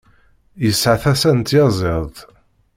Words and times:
Yesɛa 0.63 0.95
tasa 1.01 1.31
n 1.37 1.39
tyaẓiḍt. 1.47 2.17